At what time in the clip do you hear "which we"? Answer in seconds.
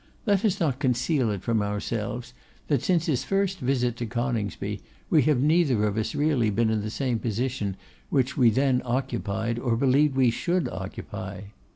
8.09-8.49